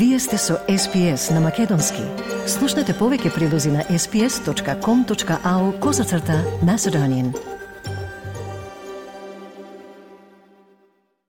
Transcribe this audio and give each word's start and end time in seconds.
Вие 0.00 0.18
сте 0.18 0.38
со 0.38 0.54
SPS 0.68 1.30
на 1.34 1.40
Македонски. 1.44 2.00
Слушнете 2.48 2.94
повеќе 2.96 3.34
прилози 3.34 3.68
на 3.68 3.82
sps.com.au 3.84 5.64
козацрта 5.78 6.38
на 6.64 6.78
Седонин. 6.80 7.34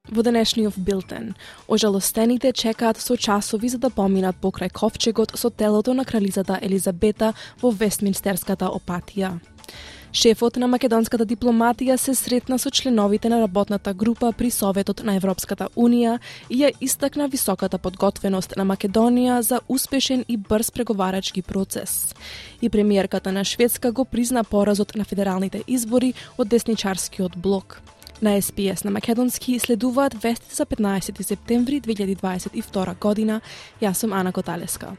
Во 0.08 0.24
денешниот 0.24 0.80
билтен, 0.80 1.34
ожалостените 1.68 2.54
чекаат 2.54 2.96
со 2.96 3.18
часови 3.18 3.68
за 3.68 3.78
да 3.78 3.90
поминат 3.90 4.40
покрај 4.40 4.72
ковчегот 4.72 5.36
со 5.36 5.50
телото 5.50 5.94
на 5.94 6.06
кралицата 6.06 6.60
Елизабета 6.62 7.34
во 7.62 7.76
Вестминстерската 7.76 8.72
опатија. 8.72 9.36
Шефот 10.12 10.58
на 10.60 10.68
македонската 10.68 11.24
дипломатија 11.24 11.96
се 11.96 12.12
сретна 12.20 12.58
со 12.60 12.70
членовите 12.70 13.30
на 13.32 13.38
работната 13.40 13.94
група 13.94 14.34
при 14.38 14.50
Советот 14.52 15.04
на 15.08 15.16
Европската 15.16 15.70
Унија 15.76 16.18
и 16.50 16.58
ја 16.66 16.72
истакна 16.84 17.30
високата 17.32 17.78
подготвеност 17.80 18.58
на 18.58 18.66
Македонија 18.68 19.40
за 19.40 19.62
успешен 19.70 20.26
и 20.28 20.36
брз 20.38 20.72
преговарачки 20.72 21.42
процес. 21.42 22.14
И 22.62 22.70
премиерката 22.70 23.32
на 23.32 23.46
Шведска 23.46 23.92
го 23.92 24.06
призна 24.06 24.44
поразот 24.44 24.96
на 24.96 25.06
федералните 25.06 25.64
избори 25.68 26.14
од 26.38 26.48
десничарскиот 26.48 27.38
блок. 27.38 27.82
На 28.22 28.42
СПС 28.42 28.84
на 28.84 28.92
Македонски 28.92 29.60
следуваат 29.60 30.14
вести 30.24 30.56
за 30.56 30.66
15 30.66 31.22
септември 31.22 31.82
2022 31.82 33.00
година. 33.00 33.42
Јас 33.82 33.94
сум 33.94 34.14
Ана 34.14 34.32
Коталеска. 34.32 34.92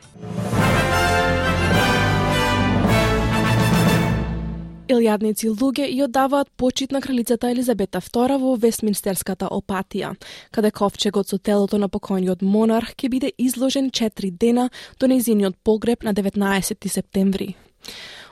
Илјадници 4.92 5.48
луѓе 5.50 5.88
ја 5.88 6.04
одаваат 6.04 6.48
почит 6.56 6.92
на 6.92 7.00
кралицата 7.00 7.50
Елизабета 7.50 8.00
II 8.00 8.38
во 8.42 8.54
Вестминстерската 8.60 9.48
опатија, 9.48 10.14
каде 10.50 10.70
ковчегот 10.70 11.28
со 11.28 11.38
телото 11.38 11.78
на 11.78 11.88
покојниот 11.88 12.42
монарх 12.42 12.94
ќе 12.96 13.08
биде 13.08 13.32
изложен 13.38 13.90
4 13.90 14.30
дена 14.30 14.70
до 15.00 15.08
нејзиниот 15.08 15.56
погреб 15.64 16.02
на 16.02 16.14
19 16.14 16.88
септември. 16.88 17.54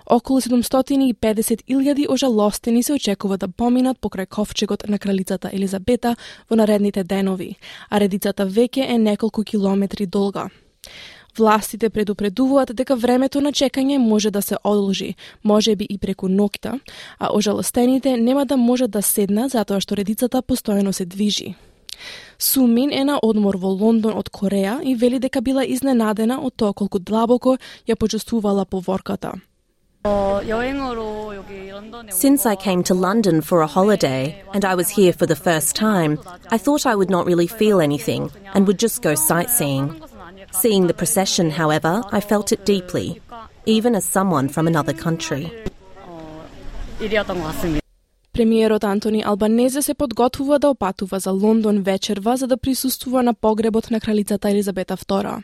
Околу 0.07 0.41
750.000 0.41 2.07
ожалостени 2.11 2.83
се 2.83 2.93
очекува 2.93 3.39
да 3.39 3.49
поминат 3.49 4.01
покрај 4.01 4.27
ковчегот 4.27 4.89
на 4.89 4.99
кралицата 4.99 5.51
Елизабета 5.53 6.17
во 6.51 6.56
наредните 6.56 7.05
денови, 7.05 7.56
а 7.91 8.01
редицата 8.01 8.47
веќе 8.47 8.91
е 8.91 8.99
неколку 8.99 9.45
километри 9.45 10.06
долга. 10.06 10.51
Властите 11.36 11.91
предупредуваат 11.91 12.75
дека 12.75 12.97
времето 12.97 13.41
на 13.41 13.53
чекање 13.53 13.98
може 13.98 14.31
да 14.31 14.42
се 14.42 14.56
одолжи, 14.64 15.14
може 15.45 15.77
би 15.77 15.87
и 15.91 15.98
преку 15.98 16.28
ноќта, 16.28 16.81
а 17.19 17.33
ожалостените 17.33 18.17
нема 18.17 18.47
да 18.47 18.56
можат 18.56 18.91
да 18.91 19.03
седнат 19.03 19.53
затоа 19.53 19.81
што 19.81 19.97
редицата 19.97 20.42
постојано 20.42 20.92
се 20.92 21.05
движи. 21.05 21.55
Сумин 22.39 22.92
е 22.92 23.05
на 23.05 23.20
одмор 23.22 23.56
во 23.56 23.69
Лондон 23.69 24.17
од 24.17 24.31
Кореја 24.31 24.81
и 24.83 24.95
вели 24.95 25.19
дека 25.19 25.41
била 25.41 25.64
изненадена 25.64 26.41
од 26.41 26.56
тоа 26.56 26.72
колку 26.72 26.98
длабоко 26.98 27.59
ја 27.87 27.97
почувствувала 27.97 28.65
поворката. 28.65 29.33
Since 32.11 32.47
I 32.47 32.56
came 32.56 32.83
to 32.84 32.94
London 32.94 33.42
for 33.42 33.61
a 33.61 33.67
holiday 33.67 34.42
and 34.55 34.65
I 34.65 34.75
was 34.75 34.89
here 34.89 35.12
for 35.12 35.27
the 35.27 35.37
first 35.37 35.77
time, 35.77 36.19
I 36.50 36.56
thought 36.56 36.87
I 36.87 36.94
would 36.94 37.11
not 37.11 37.27
really 37.27 37.47
feel 37.47 37.81
anything 37.81 38.31
and 38.55 38.67
would 38.67 38.78
just 38.78 39.03
go 39.03 39.15
sightseeing. 39.15 40.00
Seeing 40.53 40.87
the 40.87 40.95
procession, 40.95 41.51
however, 41.51 42.03
I 42.12 42.20
felt 42.20 42.53
it 42.53 42.65
deeply, 42.65 43.20
even 43.67 43.95
as 43.95 44.05
someone 44.05 44.48
from 44.48 44.67
another 44.67 44.93
country. 44.93 45.51
Премиерот 48.41 48.85
Антони 48.85 49.23
Албанезе 49.27 49.83
се 49.83 49.95
подготвува 49.95 50.59
да 50.59 50.69
опатува 50.69 51.19
за 51.19 51.31
Лондон 51.31 51.83
вечерва 51.83 52.37
за 52.37 52.47
да 52.47 52.57
присуствува 52.57 53.23
на 53.23 53.35
погребот 53.35 53.91
на 53.91 54.01
кралицата 54.01 54.51
Елизабета 54.51 54.97
II. 54.97 55.43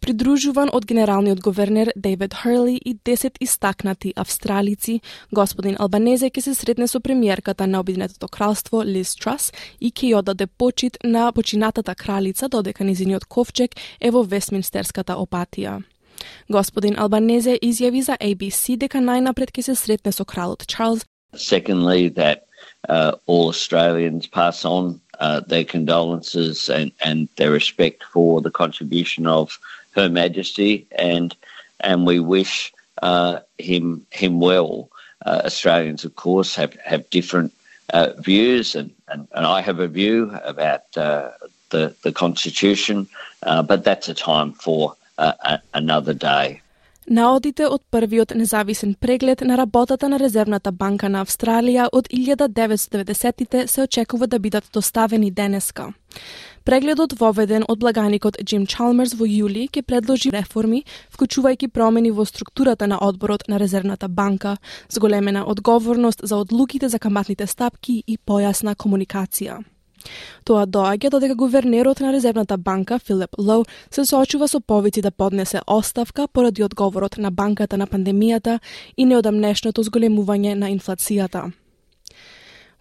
Придружуван 0.00 0.70
од 0.72 0.86
генералниот 0.86 1.40
говернер 1.40 1.92
Дейвид 1.96 2.34
Херли 2.34 2.80
и 2.84 2.96
10 2.96 3.36
истакнати 3.40 4.14
австралици, 4.16 5.00
господин 5.32 5.76
Албанезе 5.78 6.30
ќе 6.30 6.40
се 6.40 6.54
сретне 6.54 6.88
со 6.88 7.00
премиерката 7.00 7.66
на 7.66 7.80
Обединетото 7.80 8.28
кралство 8.28 8.82
Лиз 8.84 9.12
Трас 9.14 9.52
и 9.80 9.92
ќе 9.92 10.16
ја 10.16 10.22
даде 10.22 10.46
почит 10.46 10.96
на 11.04 11.32
починатата 11.32 11.94
кралица 11.94 12.48
додека 12.48 12.84
низиниот 12.84 13.28
ковчег 13.28 13.76
е 14.00 14.10
во 14.10 14.24
Вестминстерската 14.24 15.20
опатија. 15.20 15.82
Господин 16.48 16.96
Албанезе 16.98 17.58
изјави 17.62 18.00
за 18.00 18.16
ABC 18.16 18.78
дека 18.78 19.04
најнапред 19.04 19.52
ќе 19.52 19.62
се 19.62 19.74
сретне 19.74 20.12
со 20.12 20.24
кралот 20.24 20.64
Чарлз 20.66 21.04
Secondly, 21.34 22.08
that 22.10 22.46
uh, 22.88 23.12
all 23.26 23.48
Australians 23.48 24.26
pass 24.26 24.64
on 24.64 25.00
uh, 25.18 25.40
their 25.40 25.64
condolences 25.64 26.68
and, 26.68 26.92
and 27.00 27.28
their 27.36 27.50
respect 27.50 28.02
for 28.04 28.40
the 28.40 28.50
contribution 28.50 29.26
of 29.26 29.58
Her 29.92 30.08
Majesty, 30.08 30.86
and 30.98 31.34
and 31.80 32.06
we 32.06 32.20
wish 32.20 32.72
uh, 33.02 33.40
him 33.58 34.06
him 34.10 34.40
well. 34.40 34.88
Uh, 35.24 35.42
Australians, 35.44 36.04
of 36.04 36.16
course, 36.16 36.54
have 36.54 36.74
have 36.84 37.08
different 37.10 37.52
uh, 37.92 38.10
views, 38.18 38.74
and, 38.74 38.92
and, 39.08 39.28
and 39.32 39.46
I 39.46 39.60
have 39.60 39.78
a 39.78 39.88
view 39.88 40.36
about 40.44 40.96
uh, 40.96 41.30
the 41.70 41.94
the 42.02 42.12
Constitution, 42.12 43.08
but 43.42 43.84
that's 43.84 44.08
a 44.08 44.14
time 44.14 44.52
for 44.52 44.96
another 45.72 46.14
day. 46.14 46.60
Наодите 47.10 47.66
од 47.66 47.82
првиот 47.90 48.30
независен 48.38 48.94
преглед 48.94 49.40
на 49.40 49.56
работата 49.56 50.08
на 50.08 50.18
Резервната 50.18 50.70
банка 50.72 51.08
на 51.08 51.24
Австралија 51.24 51.88
од 51.92 52.06
1990-тите 52.08 53.66
се 53.66 53.82
очекува 53.82 54.26
да 54.26 54.38
бидат 54.38 54.70
доставени 54.72 55.30
денеска. 55.30 55.92
Прегледот 56.64 57.18
воведен 57.18 57.64
од 57.68 57.78
благаникот 57.78 58.38
Джим 58.44 58.66
Чалмерс 58.66 59.16
во 59.18 59.26
јули 59.26 59.66
ќе 59.66 59.82
предложи 59.82 60.30
реформи, 60.30 60.84
вклучувајќи 61.10 61.68
промени 61.74 62.14
во 62.14 62.24
структурата 62.24 62.86
на 62.86 63.00
одборот 63.02 63.48
на 63.48 63.58
Резервната 63.58 64.08
банка, 64.08 64.56
зголемена 64.88 65.42
одговорност 65.46 66.20
за 66.22 66.36
одлуките 66.36 66.88
за 66.88 66.98
каматните 66.98 67.46
стапки 67.46 68.04
и 68.06 68.16
појасна 68.16 68.76
комуникација. 68.76 69.58
Тоа 70.44 70.66
доаѓа 70.66 71.10
додека 71.10 71.34
гувернерот 71.34 72.00
на 72.00 72.12
Резервната 72.12 72.58
банка 72.58 72.98
Филип 72.98 73.38
Лоу 73.38 73.64
се 73.90 74.04
соочува 74.04 74.48
со 74.48 74.60
повици 74.60 75.02
да 75.02 75.10
поднесе 75.10 75.60
оставка 75.66 76.28
поради 76.28 76.64
одговорот 76.64 77.18
на 77.18 77.30
банката 77.30 77.76
на 77.76 77.86
пандемијата 77.86 78.58
и 78.96 79.04
неодамнешното 79.04 79.82
зголемување 79.82 80.54
на 80.54 80.70
инфлацијата. 80.70 81.50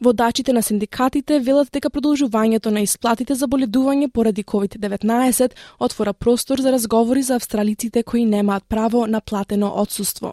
Водачите 0.03 0.53
на 0.53 0.63
синдикатите 0.63 1.39
велат 1.39 1.67
дека 1.69 1.89
продолжувањето 1.93 2.71
на 2.73 2.81
исплатите 2.81 3.35
за 3.37 3.45
боледување 3.45 4.07
поради 4.09 4.43
COVID-19 4.43 5.51
отвора 5.79 6.13
простор 6.13 6.59
за 6.59 6.71
разговори 6.71 7.21
за 7.21 7.35
австралиците 7.35 8.03
кои 8.03 8.25
немаат 8.25 8.63
право 8.69 9.05
на 9.07 9.21
платено 9.21 9.71
отсуство. 9.75 10.31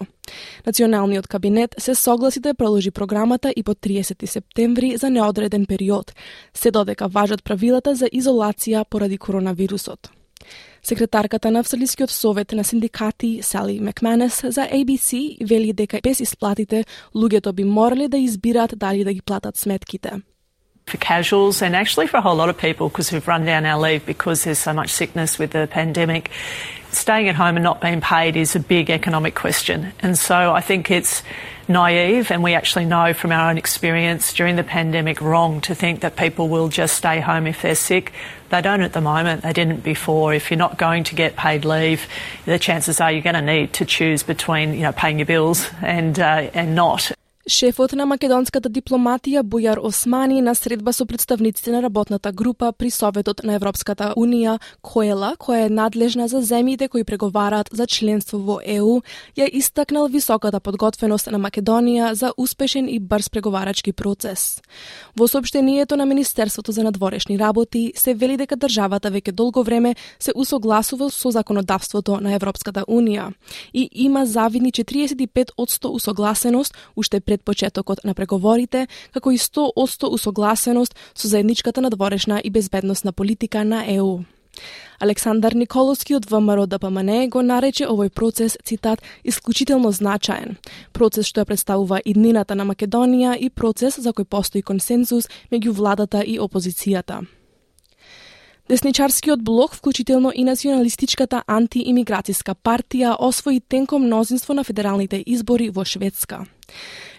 Националниот 0.66 1.26
кабинет 1.26 1.74
се 1.78 1.94
согласи 1.94 2.40
да 2.40 2.54
продолжи 2.54 2.90
програмата 2.90 3.52
и 3.56 3.62
по 3.62 3.74
30 3.74 4.26
септември 4.26 4.96
за 4.96 5.10
неодреден 5.10 5.66
период, 5.66 6.12
се 6.54 6.70
додека 6.70 7.08
важат 7.08 7.44
правилата 7.44 7.94
за 7.94 8.06
изолација 8.06 8.84
поради 8.90 9.18
коронавирусот. 9.18 10.17
Секретарката 10.82 11.50
на 11.50 11.60
Австралискиот 11.60 12.10
совет 12.10 12.52
на 12.52 12.64
синдикати 12.64 13.40
Сали 13.42 13.80
Макманес 13.80 14.40
за 14.44 14.60
ABC 14.60 15.36
вели 15.48 15.72
дека 15.72 16.00
без 16.02 16.20
исплатите 16.20 16.84
луѓето 17.14 17.52
би 17.52 17.64
морале 17.64 18.08
да 18.08 18.18
избираат 18.18 18.78
дали 18.78 19.04
да 19.04 19.12
ги 19.12 19.22
платат 19.22 19.56
сметките. 19.56 20.10
for 20.88 20.96
casuals 20.96 21.62
and 21.62 21.76
actually 21.76 22.06
for 22.06 22.16
a 22.16 22.20
whole 22.20 22.34
lot 22.34 22.48
of 22.48 22.56
people 22.56 22.88
because 22.88 23.12
we've 23.12 23.28
run 23.28 23.44
down 23.44 23.66
our 23.66 23.78
leave 23.78 24.04
because 24.06 24.44
there's 24.44 24.58
so 24.58 24.72
much 24.72 24.90
sickness 24.90 25.38
with 25.38 25.50
the 25.50 25.68
pandemic. 25.70 26.30
Staying 26.90 27.28
at 27.28 27.34
home 27.34 27.56
and 27.56 27.62
not 27.62 27.80
being 27.80 28.00
paid 28.00 28.36
is 28.36 28.56
a 28.56 28.60
big 28.60 28.88
economic 28.88 29.34
question. 29.34 29.92
And 30.00 30.18
so 30.18 30.54
I 30.54 30.62
think 30.62 30.90
it's 30.90 31.22
naive, 31.68 32.30
and 32.30 32.42
we 32.42 32.54
actually 32.54 32.86
know 32.86 33.12
from 33.12 33.30
our 33.30 33.50
own 33.50 33.58
experience 33.58 34.32
during 34.32 34.56
the 34.56 34.64
pandemic 34.64 35.20
wrong 35.20 35.60
to 35.62 35.74
think 35.74 36.00
that 36.00 36.16
people 36.16 36.48
will 36.48 36.68
just 36.68 36.96
stay 36.96 37.20
home 37.20 37.46
if 37.46 37.60
they're 37.60 37.74
sick. 37.74 38.12
They 38.50 38.62
don't 38.62 38.80
at 38.80 38.92
the 38.92 39.00
moment, 39.00 39.42
they 39.42 39.52
didn't 39.52 39.84
before. 39.84 40.32
If 40.32 40.50
you're 40.50 40.58
not 40.58 40.78
going 40.78 41.04
to 41.04 41.14
get 41.14 41.36
paid 41.36 41.64
leave, 41.64 42.06
the 42.46 42.58
chances 42.58 43.00
are 43.00 43.12
you're 43.12 43.22
going 43.22 43.34
to 43.34 43.42
need 43.42 43.74
to 43.74 43.84
choose 43.84 44.22
between 44.22 44.72
you 44.72 44.82
know, 44.82 44.92
paying 44.92 45.18
your 45.18 45.26
bills 45.26 45.68
and, 45.82 46.18
uh, 46.18 46.50
and 46.54 46.74
not. 46.74 47.12
Шефот 47.48 47.94
на 47.96 48.04
македонската 48.04 48.68
дипломатија 48.68 49.40
Бујар 49.40 49.78
Османи 49.80 50.42
на 50.44 50.52
средба 50.54 50.92
со 50.92 51.06
представниците 51.08 51.70
на 51.72 51.80
работната 51.80 52.28
група 52.32 52.72
при 52.76 52.90
Советот 52.90 53.40
на 53.42 53.54
Европската 53.56 54.10
Унија 54.20 54.58
Коела, 54.82 55.30
која 55.40 55.64
е 55.64 55.70
надлежна 55.72 56.26
за 56.28 56.42
земјите 56.44 56.90
кои 56.92 57.04
преговараат 57.08 57.70
за 57.72 57.86
членство 57.86 58.36
во 58.38 58.58
ЕУ, 58.60 59.00
ја 59.32 59.48
истакнал 59.48 60.10
високата 60.12 60.60
подготвеност 60.60 61.30
на 61.32 61.38
Македонија 61.38 62.12
за 62.12 62.34
успешен 62.36 62.88
и 62.88 62.98
брз 63.00 63.30
преговарачки 63.30 63.92
процес. 63.92 64.60
Во 65.16 65.28
сообщението 65.28 65.96
на 65.96 66.04
Министерството 66.06 66.72
за 66.72 66.84
надворешни 66.84 67.38
работи 67.38 67.92
се 67.96 68.14
вели 68.14 68.36
дека 68.36 68.56
државата 68.56 69.08
веќе 69.08 69.32
долго 69.32 69.62
време 69.62 69.94
се 70.18 70.36
усогласува 70.36 71.08
со 71.10 71.30
законодавството 71.30 72.20
на 72.20 72.34
Европската 72.34 72.84
Унија 72.84 73.32
и 73.72 73.88
има 73.92 74.26
завидни 74.26 74.72
45% 74.72 75.88
усогласеност 75.88 76.76
уште 76.96 77.20
пред 77.20 77.37
пред 77.38 77.44
почетокот 77.44 78.04
на 78.04 78.14
преговорите, 78.14 78.88
како 79.12 79.30
и 79.30 79.38
100% 79.38 80.08
усогласеност 80.10 80.94
со 81.14 81.28
заедничката 81.28 81.80
надворешна 81.80 82.40
и 82.44 82.50
безбедносна 82.50 83.12
политика 83.12 83.64
на 83.64 83.84
ЕУ. 83.86 84.24
Александар 85.00 85.52
Николовски 85.52 86.14
од 86.14 86.26
ВМРО 86.26 86.66
ДПМН 86.66 87.30
го 87.30 87.42
нарече 87.42 87.86
овој 87.86 88.10
процес, 88.10 88.58
цитат, 88.64 88.98
исклучително 89.24 89.92
значаен. 89.92 90.56
Процес 90.92 91.26
што 91.26 91.40
ја 91.40 91.46
представува 91.46 92.00
иднината 92.04 92.54
на 92.54 92.66
Македонија 92.66 93.36
и 93.38 93.50
процес 93.50 94.00
за 94.00 94.10
кој 94.10 94.24
постои 94.24 94.62
консензус 94.62 95.28
меѓу 95.52 95.70
владата 95.70 96.24
и 96.26 96.40
опозицијата. 96.40 97.22
Десничарскиот 98.68 99.40
блок, 99.42 99.74
вклучително 99.74 100.32
и 100.34 100.42
националистичката 100.44 101.40
антиимиграцијска 101.48 102.52
партија, 102.52 103.14
освои 103.18 103.60
тенко 103.60 103.98
мнозинство 103.98 104.52
на 104.54 104.64
федералните 104.64 105.22
избори 105.26 105.70
во 105.70 105.84
Шведска. 105.84 106.44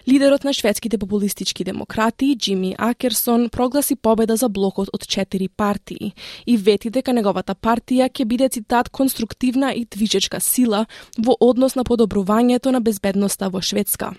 Лидерот 0.08 0.44
на 0.44 0.52
шведските 0.52 0.98
популистички 0.98 1.64
демократи, 1.64 2.36
Джими 2.36 2.74
Акерсон, 2.78 3.48
прогласи 3.48 3.96
победа 3.96 4.36
за 4.36 4.48
блокот 4.48 4.88
од 4.92 5.06
четири 5.06 5.48
партии 5.48 6.14
и 6.46 6.56
вети 6.56 6.90
дека 6.90 7.12
неговата 7.12 7.54
партија 7.54 8.08
ќе 8.08 8.24
биде 8.24 8.48
цитат 8.48 8.88
конструктивна 8.88 9.72
и 9.72 9.84
движечка 9.84 10.40
сила 10.40 10.86
во 11.18 11.36
однос 11.40 11.74
на 11.74 11.84
подобрувањето 11.84 12.70
на 12.70 12.80
безбедноста 12.80 13.50
во 13.50 13.60
Шведска. 13.60 14.14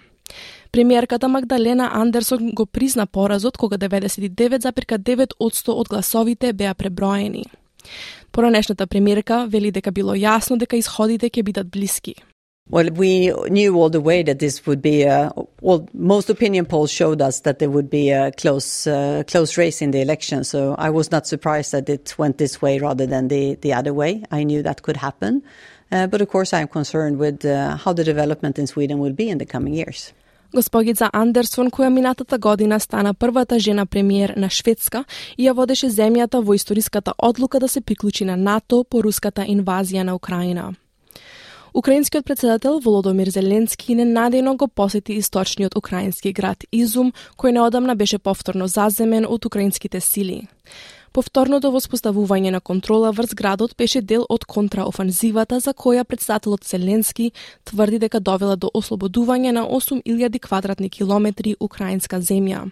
Премиерката 0.71 1.27
Магдалена 1.27 1.89
Андерсон 1.93 2.51
го 2.53 2.65
призна 2.65 3.05
поразот 3.05 3.57
кога 3.57 3.77
99,9% 3.77 5.69
од 5.69 5.87
гласовите 5.87 6.53
беа 6.53 6.73
преброени. 6.73 7.45
Поранешната 8.31 8.87
премиерка 8.87 9.45
вели 9.49 9.71
дека 9.71 9.91
било 9.91 10.13
јасно 10.15 10.57
дека 10.57 10.77
исходите 10.77 11.29
ќе 11.29 11.43
бидат 11.43 11.67
блиски. 11.67 12.15
Well, 12.70 12.90
we 12.90 13.32
knew 13.48 13.76
all 13.76 13.90
the 13.90 14.00
way 14.00 14.24
that 14.24 14.40
this 14.40 14.66
would 14.66 14.82
be 14.82 15.04
a, 15.04 15.30
well, 15.60 15.88
most 15.94 16.28
opinion 16.28 16.66
polls 16.66 16.90
showed 16.90 17.22
us 17.22 17.40
that 17.40 17.60
there 17.60 17.70
would 17.70 17.88
be 17.88 18.10
a 18.10 18.32
close, 18.32 18.88
uh, 18.88 19.22
close 19.28 19.56
race 19.56 19.80
in 19.80 19.92
the 19.92 20.00
election. 20.00 20.42
So 20.42 20.74
I 20.76 20.90
was 20.90 21.12
not 21.12 21.28
surprised 21.28 21.70
that 21.70 21.88
it 21.88 22.18
went 22.18 22.38
this 22.38 22.60
way 22.60 22.80
rather 22.80 23.06
than 23.06 23.28
the, 23.28 23.54
the 23.54 23.72
other 23.72 23.94
way. 23.94 24.24
I 24.32 24.42
knew 24.42 24.64
that 24.64 24.82
could 24.82 24.96
happen. 24.96 25.44
Uh, 25.92 26.08
but 26.08 26.20
of 26.20 26.28
course, 26.28 26.52
I 26.52 26.60
am 26.60 26.66
concerned 26.66 27.18
with 27.18 27.44
uh, 27.44 27.76
how 27.76 27.92
the 27.92 28.02
development 28.02 28.58
in 28.58 28.66
Sweden 28.66 28.98
will 28.98 29.12
be 29.12 29.28
in 29.28 29.38
the 29.38 29.46
coming 29.46 29.74
years. 29.74 30.12
Госпогица 30.54 31.10
Андерсон, 31.12 31.70
која 31.70 31.90
минатата 31.90 32.38
година 32.38 32.80
стана 32.80 33.14
првата 33.14 33.58
жена 33.58 33.86
премиер 33.86 34.34
на 34.36 34.50
Шведска 34.50 35.04
и 35.38 35.46
ја 35.46 35.52
водеше 35.52 35.90
земјата 35.90 36.40
во 36.42 36.54
историската 36.54 37.12
одлука 37.18 37.60
да 37.60 37.68
се 37.68 37.80
приклучи 37.80 38.24
на 38.24 38.36
НАТО 38.36 38.84
по 38.90 39.02
руската 39.02 39.42
инвазија 39.42 40.02
на 40.02 40.14
Украина. 40.14 40.74
Украинскиот 41.73 42.25
председател 42.25 42.79
Володомир 42.83 43.29
Зеленски 43.29 43.95
ненадејно 43.95 44.57
го 44.57 44.68
посети 44.68 45.13
источниот 45.13 45.77
украински 45.79 46.33
град 46.35 46.65
Изум, 46.71 47.13
кој 47.39 47.56
неодамна 47.56 47.95
беше 47.95 48.19
повторно 48.19 48.68
заземен 48.68 49.23
од 49.25 49.45
украинските 49.45 50.01
сили. 50.03 50.50
Повторното 51.15 51.71
воспоставување 51.71 52.51
на 52.51 52.59
контрола 52.59 53.13
врз 53.15 53.31
градот 53.39 53.77
беше 53.77 54.01
дел 54.01 54.25
од 54.29 54.44
контраофанзивата 54.44 55.59
за 55.59 55.71
која 55.71 56.03
председателот 56.03 56.68
Зеленски 56.68 57.31
тврди 57.63 58.00
дека 58.03 58.19
довела 58.19 58.56
до 58.56 58.67
ослободување 58.74 59.51
на 59.56 59.63
8000 59.63 60.39
квадратни 60.39 60.89
километри 60.89 61.56
украинска 61.59 62.19
земја. 62.19 62.67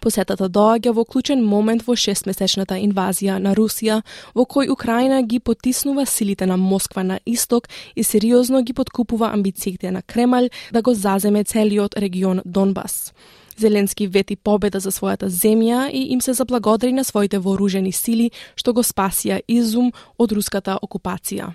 Посетата 0.00 0.48
доаѓа 0.48 0.92
во 0.92 1.04
клучен 1.04 1.44
момент 1.44 1.84
во 1.86 1.96
шестмесечната 1.96 2.76
инвазија 2.76 3.38
на 3.40 3.54
Русија, 3.56 4.02
во 4.34 4.44
кој 4.44 4.68
Украина 4.72 5.22
ги 5.22 5.40
потиснува 5.40 6.04
силите 6.06 6.46
на 6.46 6.56
Москва 6.56 7.02
на 7.02 7.20
исток 7.26 7.68
и 7.96 8.04
сериозно 8.04 8.62
ги 8.62 8.72
подкупува 8.72 9.32
амбициите 9.32 9.90
на 9.90 10.02
Кремљ 10.02 10.50
да 10.72 10.82
го 10.82 10.94
заземе 10.94 11.44
целиот 11.44 11.96
регион 11.96 12.42
Донбас. 12.44 13.14
Зеленски 13.56 14.06
вети 14.06 14.36
победа 14.36 14.80
за 14.80 14.90
својата 14.90 15.30
земја 15.30 15.88
и 15.90 16.12
им 16.12 16.20
се 16.20 16.32
заблагодари 16.32 16.92
на 16.92 17.04
своите 17.04 17.38
вооружени 17.38 17.92
сили 17.92 18.30
што 18.56 18.74
го 18.74 18.82
спасија 18.82 19.40
Изум 19.48 19.92
од 20.18 20.32
руската 20.32 20.78
окупација. 20.82 21.54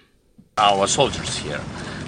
Our 0.57 0.87
soldiers 0.87 1.37
here, 1.37 1.61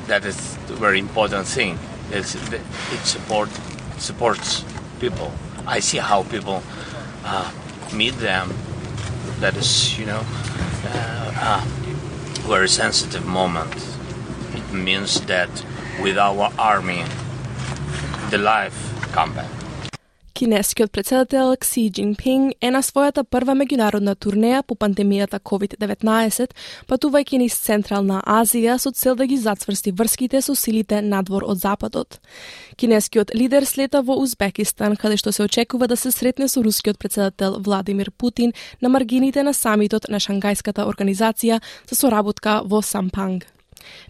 that 0.08 0.26
is 0.26 0.58
very 0.80 1.00
important 1.00 1.48
thing. 1.48 1.78
It's, 2.12 2.36
it 2.36 3.06
support, 3.06 3.50
supports 3.98 4.66
people 5.00 5.32
I 5.68 5.80
see 5.80 5.98
how 5.98 6.24
people 6.24 6.64
uh, 7.24 7.52
meet 7.94 8.16
them. 8.16 8.54
That 9.40 9.58
is, 9.58 9.98
you 9.98 10.06
know, 10.06 10.22
uh, 10.24 11.66
very 12.48 12.70
sensitive 12.70 13.26
moment. 13.26 13.74
It 14.54 14.74
means 14.74 15.22
that 15.22 15.50
with 16.02 16.18
our 16.18 16.52
army, 16.58 17.04
the 18.30 18.38
life 18.38 18.76
come 19.14 19.34
back. 19.34 19.61
Кинескиот 20.42 20.92
председател 20.92 21.56
Кси 21.60 21.92
Джинпинг 21.92 22.54
е 22.62 22.72
на 22.74 22.80
својата 22.82 23.22
прва 23.22 23.54
меѓународна 23.54 24.16
турнеја 24.18 24.64
по 24.66 24.74
пандемијата 24.74 25.38
COVID-19, 25.38 26.56
патувајќи 26.90 27.38
низ 27.44 27.60
Централна 27.62 28.24
Азија 28.26 28.80
со 28.82 28.90
цел 28.90 29.14
да 29.14 29.28
ги 29.30 29.38
зацврсти 29.38 29.94
врските 29.94 30.42
со 30.42 30.56
силите 30.58 31.04
надвор 31.06 31.46
од 31.46 31.62
Западот. 31.62 32.18
Кинескиот 32.74 33.36
лидер 33.38 33.70
слета 33.70 34.02
во 34.02 34.18
Узбекистан, 34.18 34.98
каде 34.98 35.22
што 35.22 35.30
се 35.30 35.46
очекува 35.46 35.86
да 35.86 35.96
се 35.96 36.10
сретне 36.10 36.50
со 36.50 36.66
рускиот 36.66 36.98
председател 36.98 37.62
Владимир 37.62 38.10
Путин 38.10 38.54
на 38.82 38.90
маргините 38.90 39.44
на 39.44 39.54
самитот 39.54 40.10
на 40.10 40.18
Шангајската 40.18 40.90
организација 40.90 41.62
за 41.86 41.96
соработка 41.96 42.64
во 42.66 42.82
Сампанг. 42.82 43.46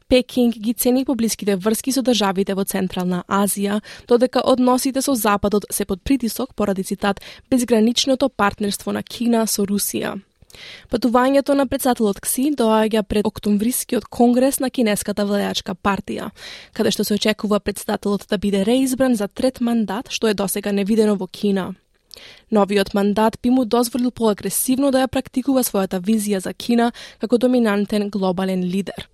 Пекинг 0.07 0.57
ги 0.57 0.73
цени 0.73 1.05
поблиските 1.05 1.55
врски 1.55 1.91
со 1.91 2.01
државите 2.01 2.53
во 2.53 2.65
Централна 2.65 3.23
Азија, 3.27 3.81
додека 4.07 4.41
односите 4.43 5.01
со 5.01 5.15
Западот 5.15 5.65
се 5.71 5.85
под 5.85 6.03
притисок 6.03 6.55
поради 6.55 6.83
цитат 6.83 7.21
безграничното 7.49 8.29
партнерство 8.29 8.91
на 8.91 9.03
Кина 9.03 9.47
со 9.47 9.65
Русија. 9.65 10.19
Патувањето 10.91 11.53
на 11.55 11.65
председателот 11.67 12.19
Кси 12.19 12.51
доаѓа 12.59 13.03
пред 13.03 13.27
октомврискиот 13.27 14.05
конгрес 14.05 14.59
на 14.59 14.69
кинеската 14.69 15.25
владеачка 15.25 15.75
партија, 15.75 16.31
каде 16.73 16.91
што 16.91 17.05
се 17.07 17.15
очекува 17.15 17.59
председателот 17.59 18.25
да 18.29 18.37
биде 18.37 18.65
реизбран 18.65 19.15
за 19.15 19.27
трет 19.27 19.61
мандат, 19.61 20.11
што 20.11 20.27
е 20.27 20.33
досега 20.33 20.71
невидено 20.71 21.15
во 21.15 21.27
Кина. 21.27 21.71
Новиот 22.51 22.93
мандат 22.93 23.37
би 23.41 23.49
му 23.49 23.65
дозволил 23.65 24.11
поагресивно 24.11 24.91
да 24.91 25.05
ја 25.05 25.07
практикува 25.07 25.63
својата 25.63 26.01
визија 26.03 26.43
за 26.43 26.53
Кина 26.53 26.91
како 27.19 27.37
доминантен 27.37 28.09
глобален 28.09 28.63
лидер. 28.63 29.07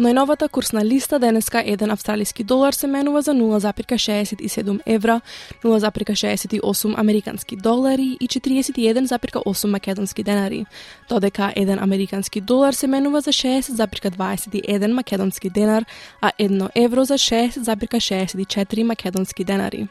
Од 0.00 0.06
најновата 0.06 0.46
курсна 0.48 0.80
листа 0.80 1.18
денеска 1.20 1.60
еден 1.60 1.90
австралиски 1.92 2.44
долар 2.44 2.72
се 2.72 2.86
менува 2.88 3.20
за 3.22 3.34
0,67 3.36 4.80
евра, 4.86 5.20
0,68 5.64 6.94
американски 6.98 7.56
долари 7.56 8.16
и 8.20 8.28
41,8 8.28 9.66
македонски 9.66 10.22
денари, 10.22 10.64
додека 11.08 11.52
еден 11.56 11.78
американски 11.78 12.40
долар 12.40 12.72
се 12.72 12.86
менува 12.86 13.20
за 13.20 13.30
6,21 13.30 14.92
македонски 14.92 15.50
денар, 15.50 15.84
а 16.20 16.32
едно 16.38 16.68
евро 16.74 17.04
за 17.04 17.14
6,64 17.14 18.82
македонски 18.82 19.44
денари. 19.44 19.88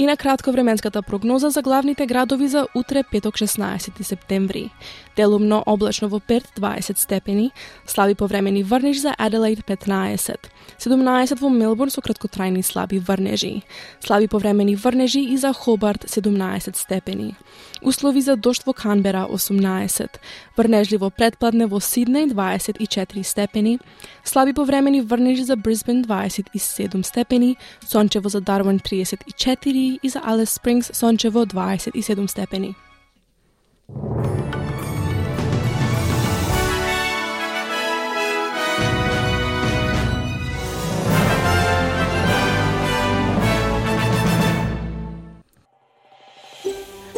И 0.00 0.06
на 0.06 0.16
кратко 0.16 0.52
временската 0.52 1.02
прогноза 1.02 1.50
за 1.50 1.62
главните 1.62 2.06
градови 2.06 2.48
за 2.48 2.66
утре 2.74 3.02
петок 3.10 3.34
16 3.34 4.02
септември. 4.02 4.70
Делумно 5.16 5.62
облачно 5.66 6.08
во 6.08 6.20
Перт 6.20 6.52
20 6.58 6.98
степени, 6.98 7.50
слаби 7.86 8.14
повремени 8.14 8.62
врниш 8.62 9.00
за 9.00 9.14
Аделаид 9.18 9.66
15, 9.66 10.36
17 10.80 11.40
во 11.42 11.50
Мелбурн 11.52 11.90
со 11.92 12.00
краткотрајни 12.00 12.62
слаби 12.64 12.98
врнежи, 12.98 13.60
слаби 14.00 14.28
повремени 14.32 14.76
врнежи 14.76 15.20
и 15.20 15.36
за 15.36 15.52
Хобарт 15.52 16.06
17 16.08 16.76
степени. 16.76 17.34
Услови 17.82 18.22
за 18.22 18.36
дошт 18.36 18.64
во 18.64 18.72
Канбера 18.72 19.26
18, 19.28 20.08
врнежливо 20.56 21.10
предпладне 21.10 21.66
во 21.66 21.80
Сиднеј 21.80 22.32
24 22.32 23.24
степени, 23.24 23.78
слаби 24.24 24.54
повремени 24.54 25.02
врнежи 25.02 25.44
за 25.44 25.56
Брисбен 25.56 26.02
27 26.04 27.04
степени, 27.04 27.56
сончево 27.86 28.30
за 28.30 28.40
Дарвин 28.40 28.80
34 28.80 29.98
и 30.02 30.08
за 30.08 30.20
Алес 30.24 30.50
Спрингс 30.50 30.90
сончево 30.94 31.44
27 31.44 32.26
степени. 32.26 32.74